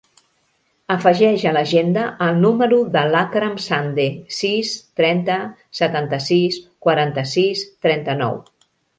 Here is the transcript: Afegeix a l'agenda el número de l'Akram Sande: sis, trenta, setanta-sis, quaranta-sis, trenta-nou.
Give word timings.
Afegeix 0.93 1.43
a 1.49 1.51
l'agenda 1.57 2.05
el 2.27 2.39
número 2.45 2.79
de 2.95 3.03
l'Akram 3.15 3.53
Sande: 3.65 4.05
sis, 4.37 4.71
trenta, 5.01 5.35
setanta-sis, 5.81 6.57
quaranta-sis, 6.87 7.63
trenta-nou. 7.87 8.41